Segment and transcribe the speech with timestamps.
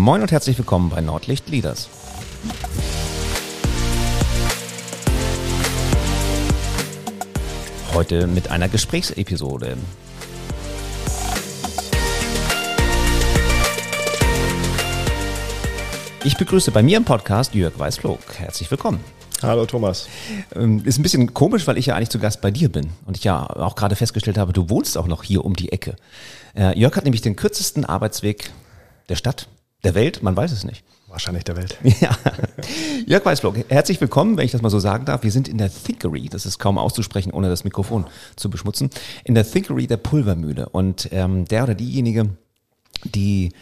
[0.00, 1.90] Moin und herzlich willkommen bei Nordlicht Leaders.
[7.92, 9.76] Heute mit einer Gesprächsepisode.
[16.24, 18.20] Ich begrüße bei mir im Podcast Jörg Weißflog.
[18.38, 19.04] Herzlich willkommen.
[19.42, 20.08] Hallo Thomas.
[20.54, 23.18] Ähm, ist ein bisschen komisch, weil ich ja eigentlich zu Gast bei dir bin und
[23.18, 25.96] ich ja auch gerade festgestellt habe, du wohnst auch noch hier um die Ecke.
[26.56, 28.50] Äh, Jörg hat nämlich den kürzesten Arbeitsweg
[29.10, 29.46] der Stadt,
[29.84, 30.84] der Welt, man weiß es nicht.
[31.08, 31.76] Wahrscheinlich der Welt.
[32.00, 32.16] Ja.
[33.06, 35.22] Jörg Weißflog, herzlich willkommen, wenn ich das mal so sagen darf.
[35.24, 38.90] Wir sind in der Thinkery, das ist kaum auszusprechen, ohne das Mikrofon zu beschmutzen,
[39.24, 40.68] in der Thinkery der Pulvermühle.
[40.68, 42.30] Und ähm, der oder diejenige,
[43.04, 43.52] die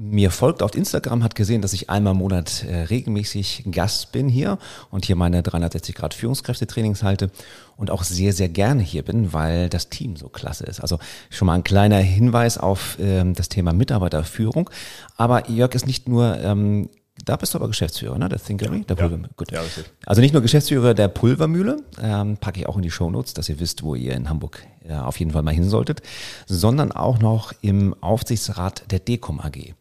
[0.00, 4.28] mir folgt auf Instagram, hat gesehen, dass ich einmal im Monat äh, regelmäßig Gast bin
[4.28, 4.58] hier
[4.90, 7.32] und hier meine 360 Grad Führungskräftetrainings halte
[7.76, 10.78] und auch sehr, sehr gerne hier bin, weil das Team so klasse ist.
[10.78, 14.70] Also schon mal ein kleiner Hinweis auf ähm, das Thema Mitarbeiterführung.
[15.16, 16.90] Aber Jörg ist nicht nur ähm,
[17.24, 18.28] da bist du aber Geschäftsführer, ne?
[18.28, 19.30] Der Thinkery, der Pulvermühle.
[19.36, 19.50] Gut.
[19.50, 19.62] Ja.
[20.06, 23.58] Also nicht nur Geschäftsführer der Pulvermühle, ähm, packe ich auch in die Shownotes, dass ihr
[23.58, 26.00] wisst, wo ihr in Hamburg äh, auf jeden Fall mal hin solltet,
[26.46, 29.74] sondern auch noch im Aufsichtsrat der Decom AG.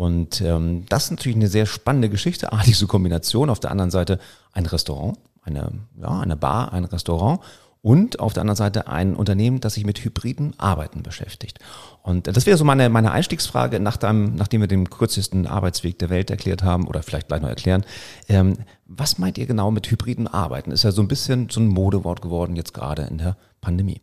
[0.00, 3.50] Und ähm, das ist natürlich eine sehr spannende Geschichte, ah, diese Kombination.
[3.50, 4.18] Auf der anderen Seite
[4.54, 7.40] ein Restaurant, eine, ja, eine Bar, ein Restaurant
[7.82, 11.58] und auf der anderen Seite ein Unternehmen, das sich mit hybriden Arbeiten beschäftigt.
[12.02, 16.08] Und das wäre so meine, meine Einstiegsfrage, nach dem, nachdem wir den kürzesten Arbeitsweg der
[16.08, 17.84] Welt erklärt haben oder vielleicht gleich noch erklären.
[18.30, 18.56] Ähm,
[18.86, 20.70] was meint ihr genau mit hybriden Arbeiten?
[20.70, 24.00] Ist ja so ein bisschen so ein Modewort geworden jetzt gerade in der Pandemie.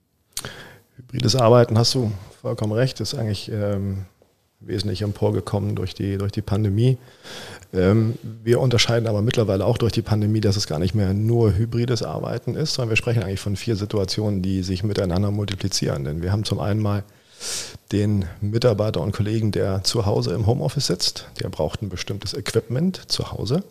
[0.96, 4.06] Hybrides Arbeiten, hast du vollkommen recht, ist eigentlich ähm,
[4.60, 6.98] wesentlich emporgekommen durch die, durch die Pandemie.
[7.74, 11.56] Ähm, wir unterscheiden aber mittlerweile auch durch die Pandemie, dass es gar nicht mehr nur
[11.56, 16.04] hybrides Arbeiten ist, sondern wir sprechen eigentlich von vier Situationen, die sich miteinander multiplizieren.
[16.04, 17.04] Denn wir haben zum einen mal
[17.92, 21.28] den Mitarbeiter und Kollegen, der zu Hause im Homeoffice sitzt.
[21.40, 23.64] Der braucht ein bestimmtes Equipment zu Hause.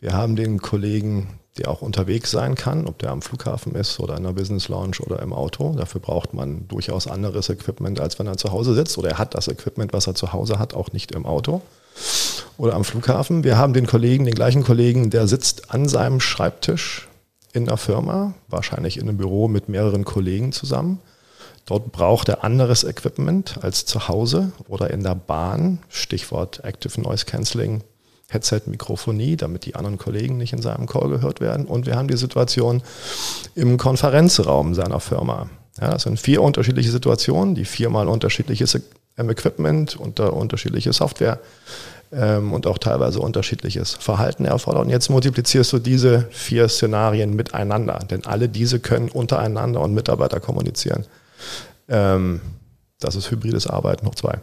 [0.00, 4.16] Wir haben den Kollegen, der auch unterwegs sein kann, ob der am Flughafen ist oder
[4.16, 5.74] in einer Business Lounge oder im Auto.
[5.74, 8.98] Dafür braucht man durchaus anderes Equipment, als wenn er zu Hause sitzt.
[8.98, 11.62] Oder er hat das Equipment, was er zu Hause hat, auch nicht im Auto
[12.56, 13.44] oder am Flughafen.
[13.44, 17.08] Wir haben den Kollegen, den gleichen Kollegen, der sitzt an seinem Schreibtisch
[17.52, 21.00] in der Firma, wahrscheinlich in einem Büro mit mehreren Kollegen zusammen.
[21.66, 25.78] Dort braucht er anderes Equipment als zu Hause oder in der Bahn.
[25.88, 27.82] Stichwort Active Noise Cancelling,
[28.28, 31.66] Headset-Mikrofonie, damit die anderen Kollegen nicht in seinem Call gehört werden.
[31.66, 32.82] Und wir haben die Situation
[33.54, 35.48] im Konferenzraum seiner Firma.
[35.80, 38.80] Ja, das sind vier unterschiedliche Situationen, die viermal unterschiedliches
[39.16, 41.40] Equipment und unterschiedliche Software
[42.12, 44.84] ähm, und auch teilweise unterschiedliches Verhalten erfordern.
[44.84, 50.40] Und jetzt multiplizierst du diese vier Szenarien miteinander, denn alle diese können untereinander und Mitarbeiter
[50.40, 51.06] kommunizieren.
[51.88, 52.40] Ähm,
[53.00, 54.38] das ist hybrides Arbeiten hoch zwei.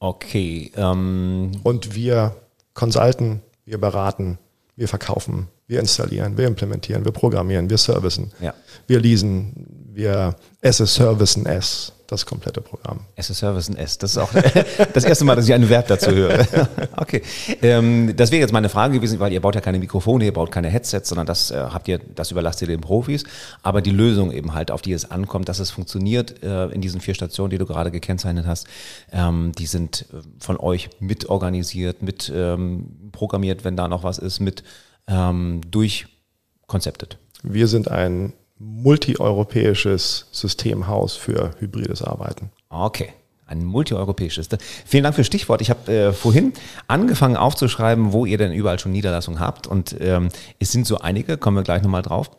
[0.00, 0.72] Okay.
[0.76, 2.36] Ähm und wir
[2.74, 4.38] consulten, wir beraten,
[4.76, 8.54] wir verkaufen, wir installieren, wir implementieren, wir programmieren, wir servicen, ja.
[8.86, 13.00] wir leasen, wir a servicen S das komplette Programm.
[13.16, 13.98] As a Service in S.
[13.98, 14.32] Das ist auch
[14.94, 16.46] das erste Mal, dass ich einen Verb dazu höre.
[16.96, 17.22] okay.
[17.60, 20.50] Ähm, das wäre jetzt meine Frage gewesen, weil ihr baut ja keine Mikrofone, ihr baut
[20.50, 23.24] keine Headsets, sondern das äh, habt ihr, das überlasst ihr den Profis.
[23.62, 27.02] Aber die Lösung eben halt, auf die es ankommt, dass es funktioniert äh, in diesen
[27.02, 28.66] vier Stationen, die du gerade gekennzeichnet hast,
[29.12, 34.18] ähm, die sind äh, von euch mit organisiert, mit ähm, programmiert, wenn da noch was
[34.18, 34.64] ist, mit
[35.10, 37.16] durchkonzeptet.
[37.42, 42.50] Wir sind ein multieuropäisches Systemhaus für hybrides Arbeiten.
[42.68, 43.12] Okay.
[43.46, 44.48] Ein multieuropäisches.
[44.84, 45.62] Vielen Dank für das Stichwort.
[45.62, 46.52] Ich habe äh, vorhin
[46.86, 49.66] angefangen aufzuschreiben, wo ihr denn überall schon Niederlassungen habt.
[49.66, 52.30] Und ähm, es sind so einige, kommen wir gleich nochmal drauf.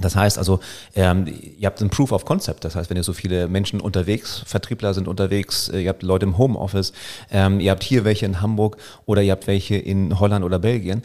[0.00, 0.60] Das heißt also,
[0.94, 2.64] ähm, ihr habt ein Proof of Concept.
[2.64, 6.26] Das heißt, wenn ihr so viele Menschen unterwegs, Vertriebler sind unterwegs, äh, ihr habt Leute
[6.26, 6.92] im Homeoffice,
[7.32, 8.76] ähm, ihr habt hier welche in Hamburg
[9.06, 11.02] oder ihr habt welche in Holland oder Belgien.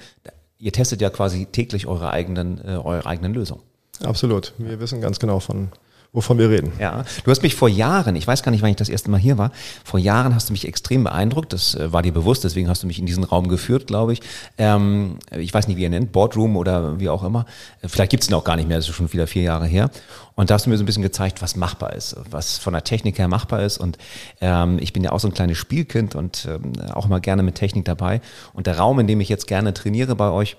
[0.60, 3.64] Ihr testet ja quasi täglich eure eigenen, äh, eure eigenen Lösungen.
[4.02, 4.54] Absolut.
[4.58, 5.69] Wir wissen ganz genau von,
[6.13, 6.72] wovon wir reden.
[6.80, 9.19] Ja, du hast mich vor Jahren, ich weiß gar nicht, wann ich das erste Mal
[9.19, 9.51] hier war,
[9.84, 12.88] vor Jahren hast du mich extrem beeindruckt, das äh, war dir bewusst, deswegen hast du
[12.88, 14.22] mich in diesen Raum geführt, glaube ich.
[14.57, 17.45] Ähm, ich weiß nicht, wie ihr nennt, Boardroom oder wie auch immer.
[17.81, 19.90] Äh, vielleicht gibt's ihn auch gar nicht mehr, das ist schon wieder vier Jahre her.
[20.36, 22.84] Und da hast du mir so ein bisschen gezeigt, was machbar ist, was von der
[22.84, 23.78] Technik her machbar ist.
[23.78, 23.98] Und
[24.42, 27.56] ähm, ich bin ja auch so ein kleines Spielkind und ähm, auch immer gerne mit
[27.56, 28.22] Technik dabei.
[28.54, 30.57] Und der Raum, in dem ich jetzt gerne trainiere bei euch,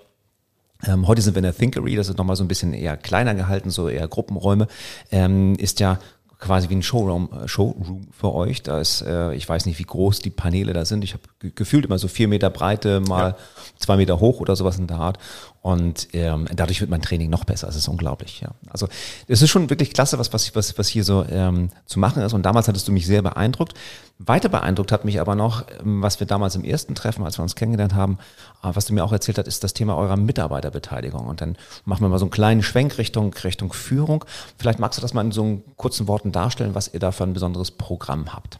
[0.86, 3.34] ähm, heute sind wir in der Thinkery, das ist nochmal so ein bisschen eher kleiner
[3.34, 4.68] gehalten, so eher Gruppenräume,
[5.10, 5.98] ähm, ist ja
[6.38, 8.62] quasi wie ein Showroom, äh, Showroom für euch.
[8.62, 11.02] Da ist, äh, ich weiß nicht, wie groß die Paneele da sind.
[11.04, 11.22] Ich habe
[11.54, 13.36] gefühlt immer so vier Meter Breite, mal ja.
[13.78, 15.18] zwei Meter hoch oder sowas in der Art.
[15.64, 17.66] Und ähm, dadurch wird mein Training noch besser.
[17.68, 18.42] Es ist unglaublich.
[18.42, 18.50] Ja.
[18.68, 18.86] Also
[19.28, 22.34] es ist schon wirklich klasse, was, was, was, was hier so ähm, zu machen ist.
[22.34, 23.72] Und damals hattest du mich sehr beeindruckt.
[24.18, 27.42] Weiter beeindruckt hat mich aber noch, ähm, was wir damals im ersten Treffen, als wir
[27.44, 28.18] uns kennengelernt haben,
[28.62, 31.26] äh, was du mir auch erzählt hast, ist das Thema eurer Mitarbeiterbeteiligung.
[31.26, 31.56] Und dann
[31.86, 34.26] machen wir mal so einen kleinen Schwenk Richtung, Richtung Führung.
[34.58, 37.32] Vielleicht magst du das mal in so kurzen Worten darstellen, was ihr da für ein
[37.32, 38.58] besonderes Programm habt.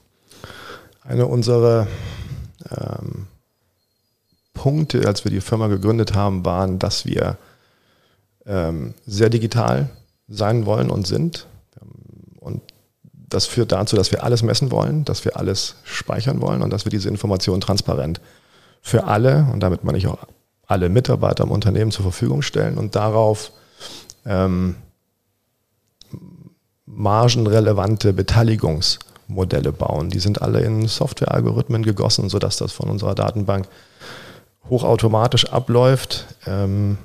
[1.03, 1.87] Eine unserer
[2.71, 3.27] ähm,
[4.55, 7.37] Punkte, als wir die Firma gegründet haben, waren, dass wir
[8.47, 9.91] ähm, sehr digital
[10.29, 11.47] sein wollen und sind.
[12.41, 12.63] Und
[13.13, 16.87] das führt dazu, dass wir alles messen wollen, dass wir alles speichern wollen und dass
[16.87, 18.21] wir diese Informationen transparent
[18.81, 20.19] für alle, und damit meine ich auch
[20.67, 23.51] alle Mitarbeiter im Unternehmen zur Verfügung stellen und darauf
[24.25, 24.77] ähm,
[26.87, 30.11] margenrelevante Beteiligungsmodelle bauen.
[30.11, 33.67] Die sind alle in Softwarealgorithmen gegossen, sodass das von unserer Datenbank
[34.69, 36.27] hochautomatisch abläuft.
[36.47, 36.99] Ähm,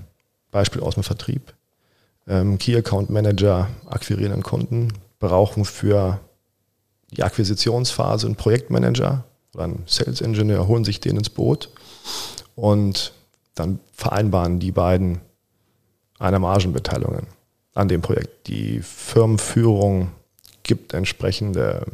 [0.51, 1.53] Beispiel aus dem Vertrieb.
[2.27, 6.19] Ähm, Key Account Manager akquirieren einen Kunden, brauchen für
[7.11, 9.23] die Akquisitionsphase einen Projektmanager
[9.53, 11.69] oder einen Sales Engineer, holen sich den ins Boot
[12.55, 13.13] und
[13.55, 15.19] dann vereinbaren die beiden
[16.19, 17.27] eine Margenbeteiligung
[17.73, 18.47] an dem Projekt.
[18.47, 20.11] Die Firmenführung
[20.63, 21.85] gibt entsprechende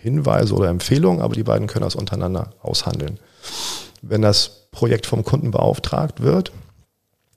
[0.00, 3.18] Hinweise oder Empfehlungen, aber die beiden können das untereinander aushandeln.
[4.00, 6.52] Wenn das Projekt vom Kunden beauftragt wird,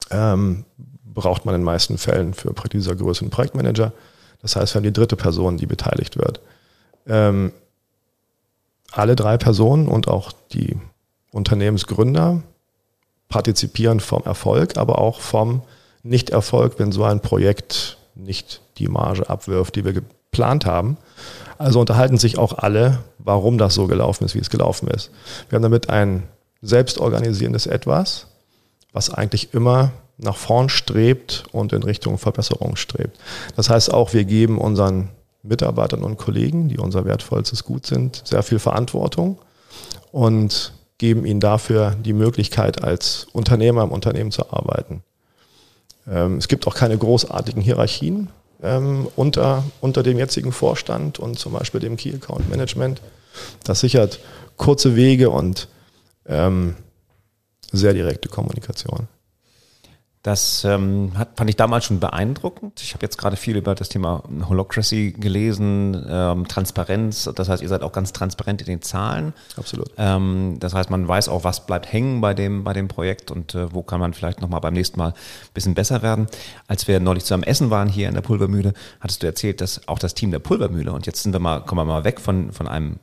[0.10, 0.66] ähm,
[1.04, 3.94] braucht man in den meisten Fällen für dieser Größe einen Projektmanager.
[4.42, 6.42] Das heißt, wir haben die dritte Person, die beteiligt wird.
[7.08, 7.52] Ähm,
[8.92, 10.78] alle drei Personen und auch die
[11.32, 12.42] Unternehmensgründer
[13.30, 15.62] partizipieren vom Erfolg, aber auch vom
[16.04, 20.98] Nichterfolg, wenn so ein Projekt nicht die Marge abwirft, die wir geplant haben.
[21.58, 25.12] Also unterhalten sich auch alle, warum das so gelaufen ist, wie es gelaufen ist.
[25.50, 26.24] Wir haben damit ein
[26.62, 28.28] selbstorganisierendes Etwas,
[28.94, 33.18] was eigentlich immer nach vorn strebt und in Richtung Verbesserung strebt.
[33.56, 35.10] Das heißt auch, wir geben unseren
[35.44, 39.40] Mitarbeitern und Kollegen, die unser wertvollstes Gut sind, sehr viel Verantwortung
[40.12, 45.02] und geben ihnen dafür die Möglichkeit, als Unternehmer im Unternehmen zu arbeiten.
[46.08, 48.30] Ähm, es gibt auch keine großartigen Hierarchien
[48.62, 53.02] ähm, unter, unter dem jetzigen Vorstand und zum Beispiel dem Key Account Management.
[53.64, 54.20] Das sichert
[54.58, 55.68] kurze Wege und
[56.26, 56.76] ähm,
[57.72, 59.08] sehr direkte Kommunikation.
[60.24, 62.80] Das ähm, hat, fand ich damals schon beeindruckend.
[62.84, 67.28] Ich habe jetzt gerade viel über das Thema Holocracy gelesen, ähm, Transparenz.
[67.34, 69.34] Das heißt, ihr seid auch ganz transparent in den Zahlen.
[69.58, 69.90] Absolut.
[69.98, 73.56] Ähm, das heißt, man weiß auch, was bleibt hängen bei dem, bei dem Projekt und
[73.56, 76.28] äh, wo kann man vielleicht nochmal beim nächsten Mal ein bisschen besser werden.
[76.68, 79.98] Als wir neulich zusammen essen waren hier in der Pulvermühle, hattest du erzählt, dass auch
[79.98, 82.68] das Team der Pulvermühle, und jetzt sind wir mal, kommen wir mal weg von, von
[82.68, 83.00] einem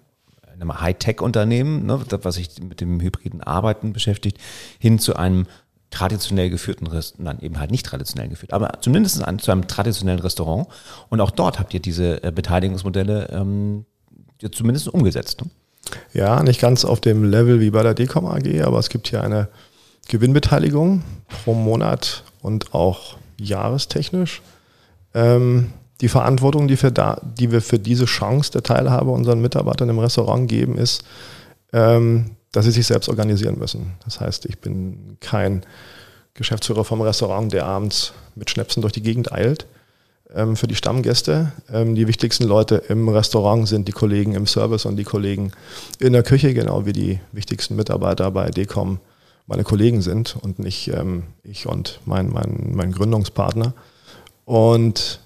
[0.61, 4.39] einem Hightech-Unternehmen, ne, was sich mit dem hybriden Arbeiten beschäftigt,
[4.79, 5.47] hin zu einem
[5.91, 10.21] traditionell geführten Restaurant, nein, eben halt nicht traditionell geführt, aber zumindest ein, zu einem traditionellen
[10.21, 10.69] Restaurant.
[11.09, 13.87] Und auch dort habt ihr diese äh, Beteiligungsmodelle ähm,
[14.53, 15.43] zumindest umgesetzt.
[15.43, 15.51] Ne?
[16.13, 19.23] Ja, nicht ganz auf dem Level wie bei der Decom AG, aber es gibt hier
[19.23, 19.49] eine
[20.09, 21.03] Gewinnbeteiligung
[21.45, 24.43] pro Monat und auch jahrestechnisch.
[25.15, 29.89] Ähm, die Verantwortung, die wir, da, die wir für diese Chance der Teilhabe unseren Mitarbeitern
[29.89, 31.05] im Restaurant geben, ist,
[31.73, 33.95] ähm, dass sie sich selbst organisieren müssen.
[34.05, 35.63] Das heißt, ich bin kein
[36.35, 39.67] Geschäftsführer vom Restaurant, der abends mit Schnäpsen durch die Gegend eilt.
[40.35, 41.53] Ähm, für die Stammgäste.
[41.73, 45.53] Ähm, die wichtigsten Leute im Restaurant sind die Kollegen im Service und die Kollegen
[46.01, 49.01] in der Küche, genau wie die wichtigsten Mitarbeiter bei DECOM
[49.47, 53.73] meine Kollegen sind und nicht ähm, ich und mein, mein, mein Gründungspartner.
[54.45, 55.21] Und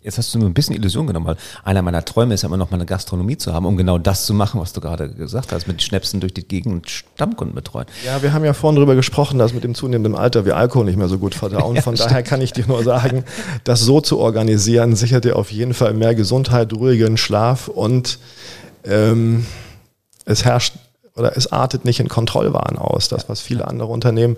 [0.00, 2.56] Jetzt hast du mir ein bisschen Illusion genommen, weil einer meiner Träume ist ja immer
[2.56, 5.50] noch mal eine Gastronomie zu haben, um genau das zu machen, was du gerade gesagt
[5.50, 7.86] hast, mit Schnäpsen durch die Gegend und Stammkunden betreuen.
[8.06, 10.98] Ja, wir haben ja vorhin darüber gesprochen, dass mit dem zunehmenden Alter wir Alkohol nicht
[10.98, 11.58] mehr so gut verdauen.
[11.78, 12.10] Ja, Von stimmt.
[12.10, 13.24] daher kann ich dir nur sagen,
[13.64, 18.18] das so zu organisieren, sichert dir auf jeden Fall mehr Gesundheit, ruhigen Schlaf und
[18.84, 19.46] ähm,
[20.24, 20.74] es herrscht
[21.14, 23.08] oder es artet nicht in Kontrollwahn aus.
[23.08, 24.36] Das, was viele andere Unternehmen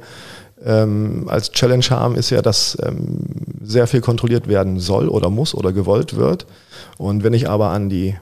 [0.65, 3.19] ähm, als Challenge haben, ist ja, dass ähm,
[3.63, 6.47] sehr viel kontrolliert werden soll oder muss oder gewollt wird.
[6.99, 8.17] Und wenn ich aber an die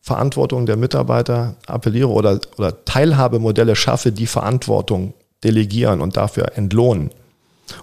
[0.00, 5.14] Verantwortung der Mitarbeiter appelliere oder, oder Teilhabemodelle schaffe, die Verantwortung
[5.44, 7.10] delegieren und dafür entlohnen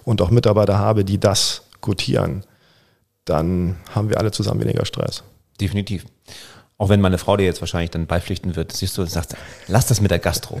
[0.04, 2.42] und auch Mitarbeiter habe, die das gutieren,
[3.24, 5.22] dann haben wir alle zusammen weniger Stress.
[5.60, 6.04] Definitiv.
[6.78, 9.34] Auch wenn meine Frau dir jetzt wahrscheinlich dann beipflichten wird, siehst du und sagst,
[9.66, 10.60] lass das mit der Gastro.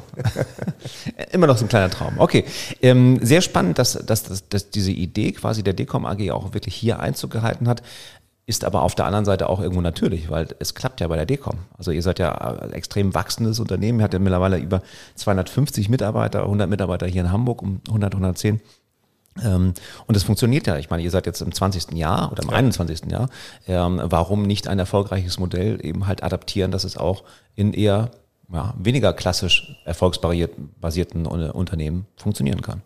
[1.32, 2.14] Immer noch so ein kleiner Traum.
[2.18, 2.44] Okay,
[2.80, 6.74] ähm, sehr spannend, dass, dass, dass, dass diese Idee quasi der Decom AG auch wirklich
[6.74, 7.82] hier Einzug gehalten hat.
[8.46, 11.26] Ist aber auf der anderen Seite auch irgendwo natürlich, weil es klappt ja bei der
[11.26, 11.58] Decom.
[11.76, 13.98] Also ihr seid ja ein extrem wachsendes Unternehmen.
[13.98, 14.82] Ihr habt ja mittlerweile über
[15.16, 18.60] 250 Mitarbeiter, 100 Mitarbeiter hier in Hamburg, um 100, 110 Ähm,
[19.44, 20.76] und es funktioniert ja.
[20.78, 21.92] Ich meine, ihr seid jetzt im 20.
[21.92, 22.56] Jahr oder im ja.
[22.56, 23.10] 21.
[23.10, 23.28] Jahr.
[23.66, 27.24] Ähm, warum nicht ein erfolgreiches Modell eben halt adaptieren, dass es auch
[27.54, 28.10] in eher
[28.52, 32.82] ja, weniger klassisch erfolgsbasierten Unternehmen funktionieren kann?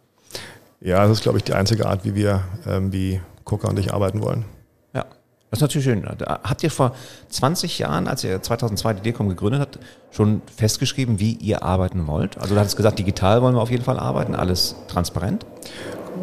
[0.80, 3.92] Ja, das ist, glaube ich, die einzige Art, wie wir, ähm, wie Coca und ich
[3.92, 4.46] arbeiten wollen.
[4.94, 5.04] Ja,
[5.50, 6.06] das ist natürlich schön.
[6.06, 6.94] Habt ihr vor
[7.28, 9.78] 20 Jahren, als ihr 2002 die Decom gegründet habt,
[10.10, 12.38] schon festgeschrieben, wie ihr arbeiten wollt?
[12.38, 15.44] Also du hattest gesagt, digital wollen wir auf jeden Fall arbeiten, alles transparent?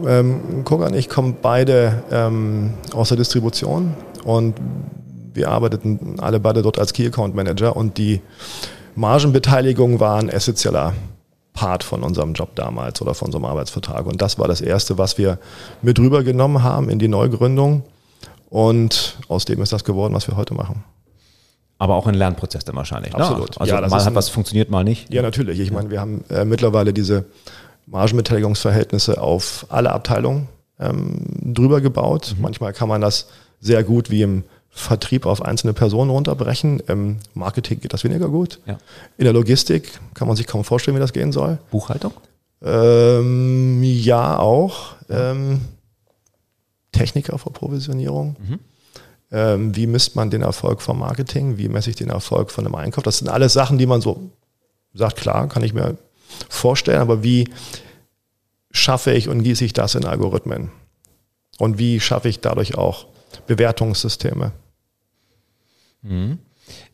[0.05, 4.55] Ähm, Coca und ich kommen beide ähm, aus der Distribution und
[5.33, 8.21] wir arbeiteten alle beide dort als Key Account Manager und die
[8.95, 10.93] Margenbeteiligung war ein essentieller
[11.53, 14.05] Part von unserem Job damals oder von unserem Arbeitsvertrag.
[14.05, 15.39] Und das war das Erste, was wir
[15.81, 17.83] mit rübergenommen haben in die Neugründung.
[18.49, 20.83] Und aus dem ist das geworden, was wir heute machen.
[21.79, 23.13] Aber auch ein Lernprozess dann wahrscheinlich.
[23.13, 23.19] Ne?
[23.19, 23.51] Absolut.
[23.51, 23.61] Ne?
[23.61, 25.13] Also ja, mal hat was funktioniert, mal nicht.
[25.13, 25.59] Ja, natürlich.
[25.59, 27.25] Ich meine, wir haben äh, mittlerweile diese
[27.88, 30.48] Margenbeteiligungsverhältnisse auf alle Abteilungen
[30.79, 32.36] ähm, drüber gebaut.
[32.36, 32.44] Mhm.
[32.44, 33.27] Manchmal kann man das
[33.60, 36.82] sehr gut wie im Vertrieb auf einzelne Personen runterbrechen.
[36.82, 38.60] Im Marketing geht das weniger gut.
[38.67, 38.77] Ja.
[39.17, 41.58] In der Logistik kann man sich kaum vorstellen, wie das gehen soll.
[41.72, 42.13] Buchhaltung?
[42.62, 44.96] Ähm, ja, auch.
[45.10, 45.62] Ähm,
[46.91, 48.36] Techniker für Provisionierung.
[48.39, 48.60] Mhm.
[49.32, 51.58] Ähm, wie misst man den Erfolg vom Marketing?
[51.58, 53.03] Wie messe ich den Erfolg von einem Einkauf?
[53.03, 54.29] Das sind alles Sachen, die man so
[54.94, 55.98] sagt, klar, kann ich mir
[56.50, 57.50] vorstellen, aber wie
[58.72, 60.72] schaffe ich und gieße ich das in Algorithmen?
[61.58, 63.08] Und wie schaffe ich dadurch auch
[63.48, 64.51] Bewertungssysteme?
[66.01, 66.39] Mhm.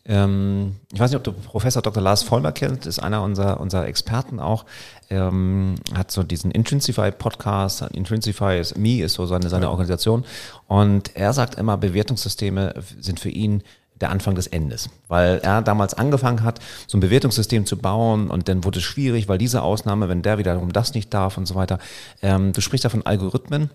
[0.06, 2.04] Ähm, ich weiß nicht, ob du Professor Dr.
[2.04, 4.66] Lars Vollmer kennst, ist einer unserer, unserer Experten auch.
[5.10, 7.82] Ähm, hat so diesen Intrinsify Podcast.
[7.94, 9.70] Intrinsify is Me ist so seine, seine ja.
[9.72, 10.26] Organisation.
[10.68, 13.64] Und er sagt immer, Bewertungssysteme sind für ihn
[14.02, 18.50] der Anfang des Endes, weil er damals angefangen hat, so ein Bewertungssystem zu bauen und
[18.50, 21.56] dann wurde es schwierig, weil diese Ausnahme, wenn der wiederum das nicht darf und so
[21.56, 21.80] weiter.
[22.22, 23.70] Ähm, du sprichst da von Algorithmen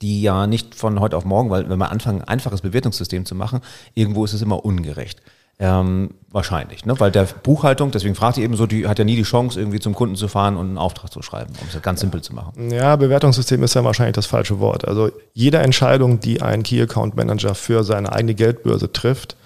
[0.00, 3.34] die ja nicht von heute auf morgen, weil wenn wir anfangen, ein einfaches Bewertungssystem zu
[3.34, 3.60] machen,
[3.94, 5.20] irgendwo ist es immer ungerecht.
[5.58, 6.98] Ähm, wahrscheinlich, ne?
[6.98, 9.80] weil der Buchhaltung, deswegen fragt ihr eben so, die hat ja nie die Chance, irgendwie
[9.80, 12.70] zum Kunden zu fahren und einen Auftrag zu schreiben, um es ganz simpel zu machen.
[12.70, 14.88] Ja, Bewertungssystem ist ja wahrscheinlich das falsche Wort.
[14.88, 19.36] Also jede Entscheidung, die ein Key Account Manager für seine eigene Geldbörse trifft,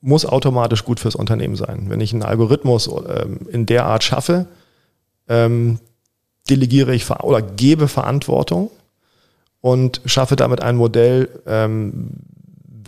[0.00, 1.90] muss automatisch gut fürs Unternehmen sein.
[1.90, 4.46] Wenn ich einen Algorithmus ähm, in der Art schaffe,
[5.28, 5.78] ähm,
[6.48, 8.70] delegiere ich oder gebe Verantwortung
[9.60, 12.10] und schaffe damit ein Modell, ähm,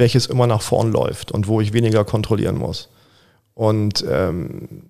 [0.02, 2.88] welches immer nach vorn läuft und wo ich weniger kontrollieren muss.
[3.54, 4.82] Und ähm,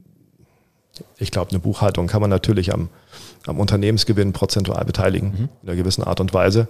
[1.18, 2.88] ich glaube, eine Buchhaltung kann man natürlich am,
[3.46, 5.48] am Unternehmensgewinn prozentual beteiligen, mhm.
[5.62, 6.66] in einer gewissen Art und Weise.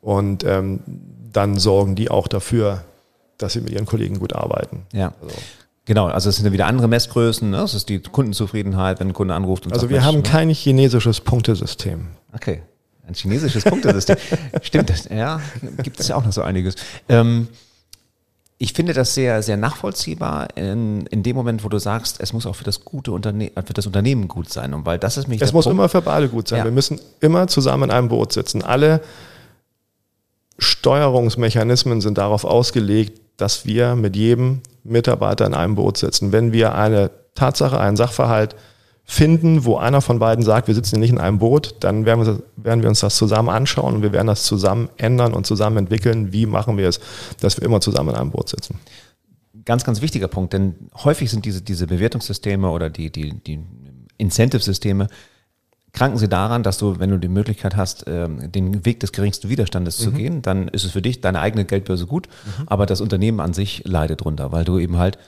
[0.00, 0.80] Und ähm,
[1.32, 2.82] dann sorgen die auch dafür,
[3.38, 4.82] dass sie mit ihren Kollegen gut arbeiten.
[4.92, 5.12] Ja.
[5.22, 5.36] Also.
[5.84, 7.58] Genau, also es sind wieder andere Messgrößen, ne?
[7.58, 9.66] das ist die Kundenzufriedenheit, wenn ein Kunde anruft.
[9.66, 10.22] Und also sagt, wir haben ne?
[10.22, 12.08] kein chinesisches Punktesystem.
[12.32, 12.62] Okay,
[13.06, 14.16] ein chinesisches Punktesystem.
[14.62, 15.40] Stimmt, das, ja,
[15.84, 16.74] gibt es ja auch noch so einiges.
[17.08, 17.46] Ähm,
[18.58, 22.46] ich finde das sehr, sehr nachvollziehbar in, in dem Moment, wo du sagst, es muss
[22.46, 24.72] auch für das gute Unternehmen, für das Unternehmen gut sein.
[24.72, 25.42] Und weil das ist mich.
[25.42, 25.78] Es muss Punkt.
[25.78, 26.58] immer für beide gut sein.
[26.58, 26.64] Ja.
[26.64, 28.62] Wir müssen immer zusammen in einem Boot sitzen.
[28.62, 29.02] Alle
[30.58, 36.32] Steuerungsmechanismen sind darauf ausgelegt, dass wir mit jedem Mitarbeiter in einem Boot sitzen.
[36.32, 38.56] Wenn wir eine Tatsache, einen Sachverhalt
[39.08, 42.26] finden, wo einer von beiden sagt, wir sitzen hier nicht in einem Boot, dann werden
[42.26, 45.76] wir, werden wir uns das zusammen anschauen und wir werden das zusammen ändern und zusammen
[45.78, 46.32] entwickeln.
[46.32, 46.98] Wie machen wir es,
[47.40, 48.80] dass wir immer zusammen in einem Boot sitzen?
[49.64, 53.60] Ganz, ganz wichtiger Punkt, denn häufig sind diese, diese Bewertungssysteme oder die, die, die
[54.18, 55.06] Incentive-Systeme
[55.92, 59.48] kranken sie daran, dass du, wenn du die Möglichkeit hast, ähm, den Weg des geringsten
[59.48, 60.04] Widerstandes mhm.
[60.04, 62.64] zu gehen, dann ist es für dich, deine eigene Geldbörse gut, mhm.
[62.66, 65.18] aber das Unternehmen an sich leidet drunter, weil du eben halt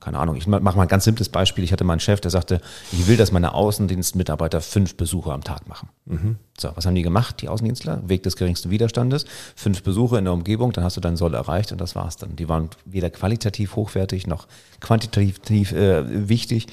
[0.00, 1.64] keine Ahnung, ich mache mal ein ganz simples Beispiel.
[1.64, 2.60] Ich hatte mal einen Chef, der sagte,
[2.92, 5.88] ich will, dass meine Außendienstmitarbeiter fünf Besuche am Tag machen.
[6.06, 6.36] Mhm.
[6.58, 8.08] So, was haben die gemacht, die Außendienstler?
[8.08, 9.26] Weg des geringsten Widerstandes.
[9.56, 12.36] Fünf Besuche in der Umgebung, dann hast du deinen Soll erreicht und das war's dann.
[12.36, 14.46] Die waren weder qualitativ hochwertig noch
[14.80, 16.66] quantitativ äh, wichtig.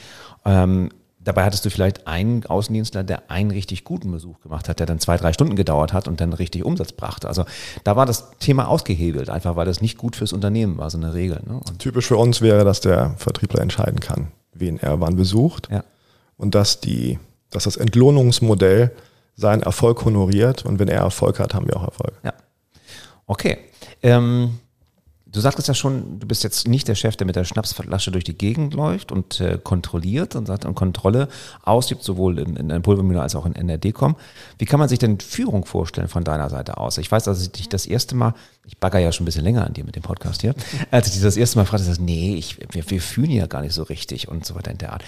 [0.46, 0.90] Ähm,
[1.24, 5.00] Dabei hattest du vielleicht einen Außendienstler, der einen richtig guten Besuch gemacht hat, der dann
[5.00, 7.28] zwei, drei Stunden gedauert hat und dann richtig Umsatz brachte.
[7.28, 7.46] Also
[7.84, 11.14] da war das Thema ausgehebelt, einfach weil das nicht gut fürs Unternehmen war, so eine
[11.14, 11.42] Regel.
[11.46, 11.62] Ne?
[11.78, 15.84] Typisch für uns wäre, dass der Vertriebler entscheiden kann, wen er wann besucht ja.
[16.38, 17.20] und dass, die,
[17.52, 18.92] dass das Entlohnungsmodell
[19.36, 22.14] seinen Erfolg honoriert und wenn er Erfolg hat, haben wir auch Erfolg.
[22.24, 22.34] Ja.
[23.28, 23.60] Okay.
[24.02, 24.60] Ähm,
[25.32, 28.26] Du sagtest ja schon, du bist jetzt nicht der Chef, der mit der Schnapsflasche durch
[28.26, 31.30] die Gegend läuft und äh, kontrolliert und sagt und Kontrolle
[31.64, 34.16] ausübt, sowohl in, in der Pulvermühle als auch in NRD-Com.
[34.58, 36.98] Wie kann man sich denn Führung vorstellen von deiner Seite aus?
[36.98, 38.34] Ich weiß, dass ich dich das erste Mal,
[38.66, 40.54] ich bagger ja schon ein bisschen länger an dir mit dem Podcast hier,
[40.92, 43.62] als ich dich das erste Mal fragte, sagst, nee, ich, wir, wir fühlen ja gar
[43.62, 45.04] nicht so richtig und so weiter in der Art.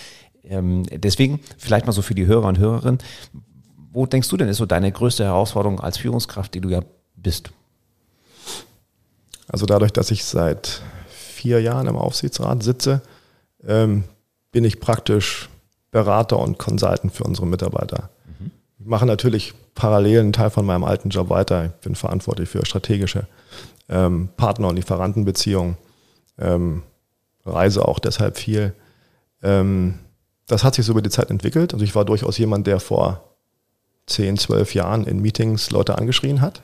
[0.45, 2.99] Ähm, deswegen vielleicht mal so für die Hörer und Hörerinnen,
[3.91, 6.81] wo denkst du denn, ist so deine größte Herausforderung als Führungskraft, die du ja
[7.15, 7.51] bist?
[9.47, 13.01] Also dadurch, dass ich seit vier Jahren im Aufsichtsrat sitze,
[13.65, 14.05] ähm,
[14.51, 15.49] bin ich praktisch
[15.91, 18.09] Berater und Consultant für unsere Mitarbeiter.
[18.39, 18.51] Mhm.
[18.79, 21.65] Ich mache natürlich parallel einen Teil von meinem alten Job weiter.
[21.65, 23.27] Ich bin verantwortlich für strategische
[23.89, 25.77] ähm, Partner- und Lieferantenbeziehungen,
[26.37, 26.83] ähm,
[27.45, 28.73] reise auch deshalb viel.
[29.41, 29.99] Ähm,
[30.47, 31.73] das hat sich so über die Zeit entwickelt.
[31.73, 33.23] Also ich war durchaus jemand, der vor
[34.07, 36.61] 10, 12 Jahren in Meetings Leute angeschrien hat.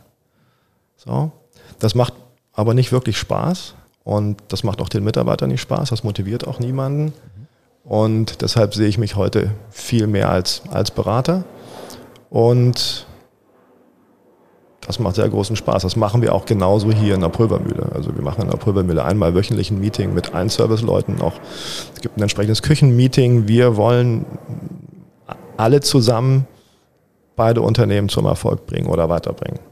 [0.97, 1.31] So.
[1.79, 2.13] Das macht
[2.59, 3.73] aber nicht wirklich Spaß
[4.03, 7.13] und das macht auch den Mitarbeitern nicht Spaß, das motiviert auch niemanden.
[7.85, 11.45] Und deshalb sehe ich mich heute viel mehr als, als Berater.
[12.29, 13.07] Und
[14.85, 15.83] das macht sehr großen Spaß.
[15.83, 17.93] Das machen wir auch genauso hier in der Pulvermühle.
[17.95, 21.21] Also wir machen in der Pulvermühle einmal wöchentlich ein Meeting mit allen Serviceleuten.
[21.21, 21.39] Auch
[21.95, 23.47] es gibt ein entsprechendes Küchenmeeting.
[23.47, 24.25] Wir wollen
[25.55, 26.45] alle zusammen
[27.37, 29.68] beide Unternehmen zum Erfolg bringen oder weiterbringen.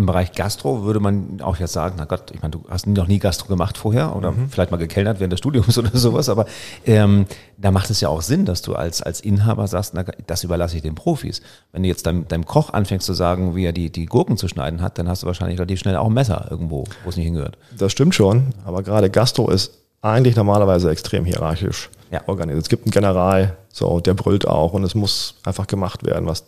[0.00, 3.06] Im Bereich Gastro würde man auch jetzt sagen, na Gott, ich meine, du hast noch
[3.06, 4.48] nie Gastro gemacht vorher oder mhm.
[4.48, 6.46] vielleicht mal gekellnert während des Studiums oder sowas, aber
[6.86, 7.26] ähm,
[7.58, 10.76] da macht es ja auch Sinn, dass du als, als Inhaber sagst, na, das überlasse
[10.76, 11.42] ich den Profis.
[11.72, 14.48] Wenn du jetzt deinem, deinem Koch anfängst zu sagen, wie er die, die Gurken zu
[14.48, 17.26] schneiden hat, dann hast du wahrscheinlich relativ schnell auch ein Messer irgendwo, wo es nicht
[17.26, 17.58] hingehört.
[17.76, 22.22] Das stimmt schon, aber gerade Gastro ist eigentlich normalerweise extrem hierarchisch ja.
[22.26, 22.62] organisiert.
[22.62, 26.44] Es gibt einen General, so, der brüllt auch und es muss einfach gemacht werden, was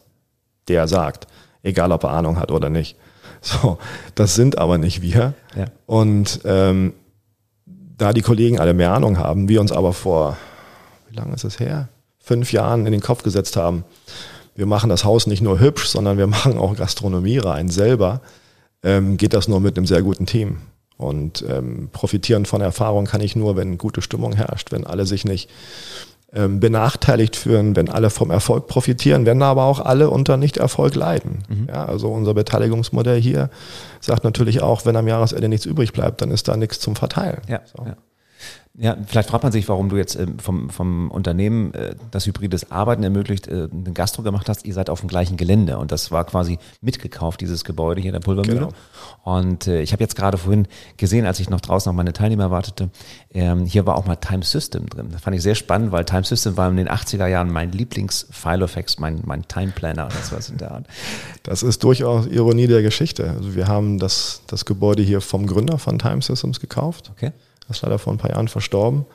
[0.69, 1.27] der sagt.
[1.63, 2.97] Egal, ob er Ahnung hat oder nicht.
[3.43, 3.79] So,
[4.15, 5.35] das sind aber nicht wir.
[5.57, 5.67] Ja.
[5.87, 6.95] Und ähm,
[7.99, 10.37] da die Kollegen alle mehr Ahnung haben, wir uns aber vor,
[11.11, 11.89] wie lange ist es her?
[12.21, 13.85] Fünf Jahren in den Kopf gesetzt haben,
[14.55, 18.21] wir machen das Haus nicht nur hübsch, sondern wir machen auch Gastronomie rein selber,
[18.85, 20.59] ähm, geht das nur mit einem sehr guten Team.
[20.97, 25.25] Und ähm, profitieren von Erfahrung kann ich nur, wenn gute Stimmung herrscht, wenn alle sich
[25.25, 25.51] nicht
[26.33, 31.45] benachteiligt führen, wenn alle vom Erfolg profitieren, werden aber auch alle unter Nicht-Erfolg leiden.
[31.49, 31.69] Mhm.
[31.69, 33.51] Ja, also unser Beteiligungsmodell hier
[34.01, 37.43] sagt natürlich auch, wenn am Jahresende nichts übrig bleibt, dann ist da nichts zum Verteilen.
[37.49, 37.85] Ja, so.
[37.85, 37.97] ja.
[38.75, 42.71] Ja, vielleicht fragt man sich, warum du jetzt ähm, vom, vom Unternehmen äh, das hybrides
[42.71, 44.65] Arbeiten ermöglicht, äh, eine Gastro gemacht hast.
[44.65, 48.15] Ihr seid auf dem gleichen Gelände und das war quasi mitgekauft, dieses Gebäude hier in
[48.15, 48.61] der Pulvermühle.
[48.61, 48.73] Genau.
[49.25, 52.51] Und äh, ich habe jetzt gerade vorhin gesehen, als ich noch draußen auf meine Teilnehmer
[52.51, 52.89] wartete,
[53.35, 55.09] ähm, hier war auch mal Time System drin.
[55.13, 58.99] Das fand ich sehr spannend, weil Time System war in den 80er Jahren mein Lieblings-Filofax,
[58.99, 60.87] mein, mein Time Planner oder sowas in der Art.
[61.43, 63.29] Das ist durchaus Ironie der Geschichte.
[63.29, 67.13] Also wir haben das, das Gebäude hier vom Gründer von Time Systems gekauft.
[67.15, 67.33] Okay
[67.71, 69.07] ist leider vor ein paar Jahren verstorben.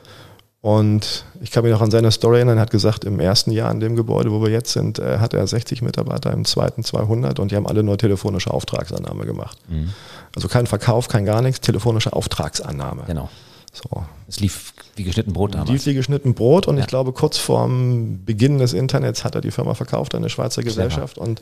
[0.62, 3.72] Und ich kann mich noch an seine Story erinnern, er hat gesagt, im ersten Jahr
[3.72, 7.40] in dem Gebäude, wo wir jetzt sind, äh, hat er 60 Mitarbeiter, im zweiten 200
[7.40, 9.58] und die haben alle nur telefonische Auftragsannahme gemacht.
[9.70, 9.94] Mhm.
[10.36, 13.04] Also kein Verkauf, kein gar nichts, telefonische Auftragsannahme.
[13.06, 13.30] Genau.
[13.72, 14.04] So.
[14.28, 15.70] Es lief wie geschnitten Brot damals.
[15.70, 16.82] Lief wie geschnitten Brot und ja.
[16.82, 20.64] ich glaube, kurz vorm Beginn des Internets hat er die Firma verkauft an eine Schweizer
[20.64, 21.30] Gesellschaft Clever.
[21.30, 21.42] und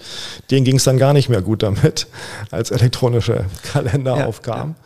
[0.52, 2.08] denen ging es dann gar nicht mehr gut damit,
[2.52, 4.76] als elektronische Kalender ja, aufkamen.
[4.78, 4.85] Ja.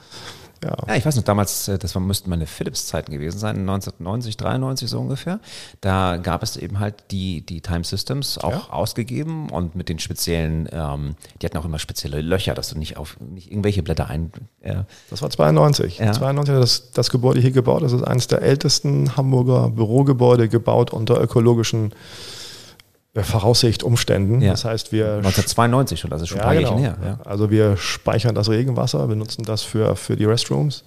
[0.64, 0.76] Ja.
[0.88, 5.00] ja, ich weiß noch, damals, äh, das müssten meine Philips-Zeiten gewesen sein, 1990, 93 so
[5.00, 5.40] ungefähr.
[5.82, 8.74] Da gab es eben halt die, die Time Systems auch ja.
[8.74, 12.98] ausgegeben und mit den speziellen, ähm, die hatten auch immer spezielle Löcher, dass du nicht
[12.98, 14.32] auf nicht irgendwelche Blätter ein.
[14.62, 16.00] Äh, das war 92.
[16.00, 16.12] Ja.
[16.12, 17.84] 92 hat das, das Gebäude hier gebaut.
[17.84, 21.94] Das ist eines der ältesten Hamburger Bürogebäude gebaut unter ökologischen
[23.24, 24.42] Voraussicht Umständen.
[24.42, 24.52] Ja.
[24.52, 26.80] Das heißt, wir 1992 schon, das ist schon ja, ein paar genau.
[26.80, 26.98] her.
[27.04, 27.20] Ja.
[27.26, 30.84] Also wir speichern das Regenwasser, benutzen das für, für die Restrooms.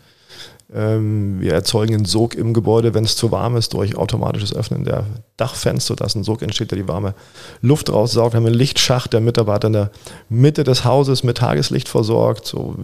[0.74, 4.84] Ähm, wir erzeugen einen Sog im Gebäude, wenn es zu warm ist, durch automatisches Öffnen
[4.84, 5.04] der
[5.36, 7.14] Dachfenster, dass ein Sog entsteht, der die warme
[7.60, 8.32] Luft raussaugt.
[8.32, 9.90] Wir haben einen Lichtschacht, der Mitarbeiter in der
[10.30, 12.74] Mitte des Hauses mit Tageslicht versorgt, so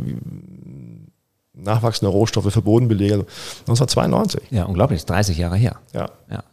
[1.55, 3.25] nachwachsende Rohstoffe für Bodenbelege.
[3.61, 4.43] 1992.
[4.51, 5.77] Ja, unglaublich, 30 Jahre her.
[5.95, 6.11] Ja.
[6.31, 6.45] ja.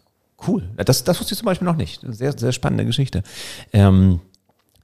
[0.45, 0.69] Cool.
[0.77, 2.01] Das, das wusste ich zum Beispiel noch nicht.
[2.07, 3.23] Sehr, sehr spannende Geschichte.
[3.71, 4.19] Ähm,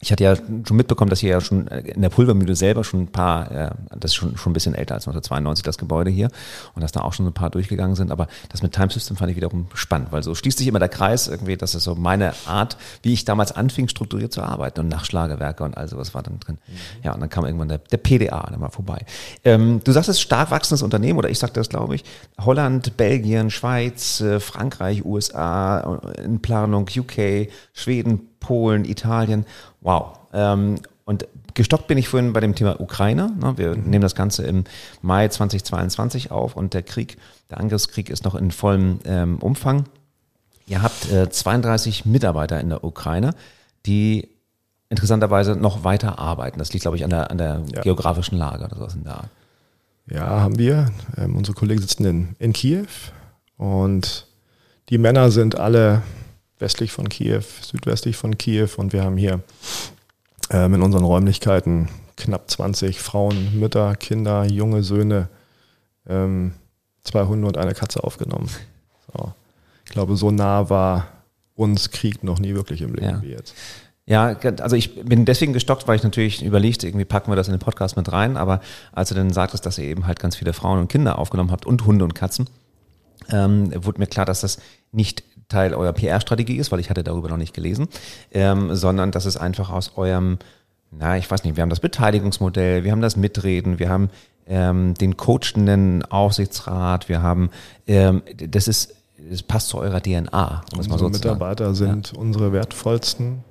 [0.01, 3.11] ich hatte ja schon mitbekommen, dass hier ja schon in der Pulvermühle selber schon ein
[3.11, 6.29] paar, äh, das ist schon, schon ein bisschen älter als 1992 das Gebäude hier
[6.73, 8.11] und dass da auch schon ein paar durchgegangen sind.
[8.11, 10.89] Aber das mit Time System fand ich wiederum spannend, weil so schließt sich immer der
[10.89, 14.87] Kreis irgendwie, das ist so meine Art, wie ich damals anfing, strukturiert zu arbeiten und
[14.87, 16.57] Nachschlagewerke und all sowas war dann drin.
[16.67, 16.73] Mhm.
[17.03, 19.05] Ja, und dann kam irgendwann der, der PDA dann mal vorbei.
[19.45, 22.03] Ähm, du sagst, es ist stark wachsendes Unternehmen oder ich sagte das, glaube ich.
[22.39, 29.45] Holland, Belgien, Schweiz, äh, Frankreich, USA, äh, in Planung, UK, Schweden, Polen, Italien.
[29.79, 30.19] Wow.
[30.33, 30.75] Ähm,
[31.05, 33.31] und gestockt bin ich vorhin bei dem Thema Ukraine.
[33.39, 33.57] Ne?
[33.57, 33.89] Wir mhm.
[33.89, 34.65] nehmen das Ganze im
[35.01, 37.17] Mai 2022 auf und der Krieg,
[37.49, 39.85] der Angriffskrieg ist noch in vollem ähm, Umfang.
[40.67, 43.33] Ihr habt äh, 32 Mitarbeiter in der Ukraine,
[43.85, 44.29] die
[44.89, 46.59] interessanterweise noch weiter arbeiten.
[46.59, 47.81] Das liegt, glaube ich, an der, an der ja.
[47.81, 49.29] geografischen Lage oder sowas in der Art.
[50.09, 50.91] Ja, haben wir.
[51.17, 52.87] Ähm, unsere Kollegen sitzen in, in Kiew
[53.57, 54.27] und
[54.89, 56.01] die Männer sind alle
[56.61, 59.41] westlich von Kiew, südwestlich von Kiew und wir haben hier
[60.49, 65.27] ähm, in unseren Räumlichkeiten knapp 20 Frauen, Mütter, Kinder, junge Söhne,
[66.07, 66.53] ähm,
[67.03, 68.49] zwei Hunde und eine Katze aufgenommen.
[69.11, 69.33] So.
[69.85, 71.07] Ich glaube, so nah war
[71.55, 73.21] uns Krieg noch nie wirklich im Leben Ja.
[73.21, 73.55] wie jetzt.
[74.05, 77.53] Ja, also ich bin deswegen gestockt, weil ich natürlich überlegte, irgendwie packen wir das in
[77.53, 78.59] den Podcast mit rein, aber
[78.91, 81.65] als du dann sagtest, dass ihr eben halt ganz viele Frauen und Kinder aufgenommen habt
[81.65, 82.49] und Hunde und Katzen,
[83.29, 84.57] ähm, wurde mir klar, dass das
[84.91, 87.87] nicht Teil eurer PR-Strategie ist, weil ich hatte darüber noch nicht gelesen,
[88.31, 90.37] ähm, sondern dass es einfach aus eurem,
[90.91, 94.09] na, ich weiß nicht, wir haben das Beteiligungsmodell, wir haben das Mitreden, wir haben
[94.47, 97.49] ähm, den coachenden Aufsichtsrat, wir haben,
[97.87, 98.95] ähm, das ist,
[99.29, 101.35] das passt zu eurer DNA, um es mal so Unsere zu sagen.
[101.39, 103.43] Mitarbeiter sind unsere wertvollsten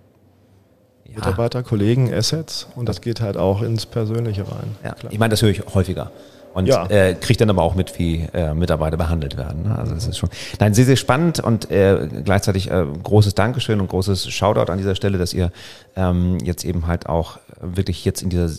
[1.05, 1.17] Ja.
[1.17, 4.77] Mitarbeiter, Kollegen, Assets und das geht halt auch ins Persönliche rein.
[4.85, 5.13] Ja, Klar.
[5.13, 6.11] ich meine, das höre ich häufiger.
[6.53, 6.87] Und Ja.
[6.87, 9.63] äh, kriege dann aber auch mit, wie äh, Mitarbeiter behandelt werden.
[9.65, 9.79] Ne?
[9.79, 13.89] Also das ist schon nein, sehr, sehr spannend und äh, gleichzeitig äh, großes Dankeschön und
[13.89, 15.53] großes Shoutout an dieser Stelle, dass ihr
[15.95, 18.51] ähm, jetzt eben halt auch wirklich jetzt in dieser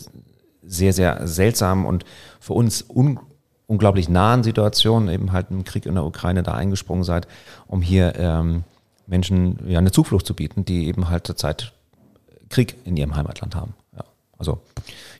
[0.64, 2.04] sehr, sehr seltsamen und
[2.40, 3.18] für uns un
[3.66, 7.26] unglaublich nahen Situation, eben halt im Krieg in der Ukraine da eingesprungen seid,
[7.66, 8.64] um hier ähm,
[9.06, 11.72] Menschen ja eine Zuflucht zu bieten, die eben halt zurzeit
[12.50, 13.74] Krieg in ihrem Heimatland haben.
[14.46, 14.60] Ja, also